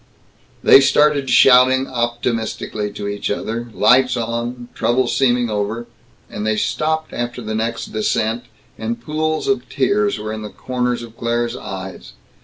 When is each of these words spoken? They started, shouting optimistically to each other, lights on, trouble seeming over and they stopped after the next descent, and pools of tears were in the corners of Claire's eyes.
They 0.63 0.81
started, 0.81 1.29
shouting 1.29 1.85
optimistically 1.85 2.91
to 2.93 3.07
each 3.07 3.29
other, 3.29 3.67
lights 3.71 4.17
on, 4.17 4.69
trouble 4.73 5.05
seeming 5.07 5.47
over 5.51 5.85
and 6.27 6.43
they 6.43 6.57
stopped 6.57 7.13
after 7.13 7.39
the 7.39 7.53
next 7.53 7.93
descent, 7.93 8.45
and 8.79 8.99
pools 8.99 9.47
of 9.47 9.69
tears 9.69 10.17
were 10.17 10.33
in 10.33 10.41
the 10.41 10.49
corners 10.49 11.03
of 11.03 11.15
Claire's 11.15 11.55
eyes. 11.55 12.13